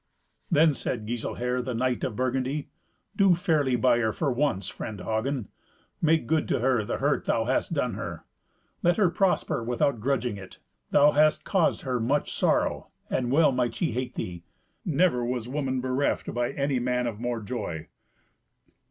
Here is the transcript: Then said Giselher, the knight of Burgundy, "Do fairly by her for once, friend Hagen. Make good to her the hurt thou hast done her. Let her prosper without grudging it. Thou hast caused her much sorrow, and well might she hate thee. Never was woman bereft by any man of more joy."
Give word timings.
Then 0.49 0.73
said 0.73 1.05
Giselher, 1.05 1.61
the 1.61 1.75
knight 1.75 2.03
of 2.03 2.15
Burgundy, 2.15 2.69
"Do 3.15 3.35
fairly 3.35 3.75
by 3.75 3.99
her 3.99 4.11
for 4.11 4.31
once, 4.31 4.67
friend 4.67 4.99
Hagen. 4.99 5.49
Make 6.01 6.25
good 6.25 6.47
to 6.47 6.57
her 6.59 6.83
the 6.83 6.97
hurt 6.97 7.25
thou 7.27 7.45
hast 7.45 7.75
done 7.75 7.93
her. 7.93 8.25
Let 8.81 8.97
her 8.97 9.11
prosper 9.11 9.63
without 9.63 9.99
grudging 9.99 10.37
it. 10.37 10.57
Thou 10.89 11.11
hast 11.11 11.43
caused 11.43 11.81
her 11.83 11.99
much 11.99 12.33
sorrow, 12.33 12.87
and 13.11 13.29
well 13.31 13.51
might 13.51 13.75
she 13.75 13.91
hate 13.91 14.15
thee. 14.15 14.43
Never 14.83 15.23
was 15.23 15.47
woman 15.47 15.81
bereft 15.81 16.33
by 16.33 16.49
any 16.53 16.79
man 16.79 17.05
of 17.05 17.19
more 17.19 17.39
joy." 17.39 17.87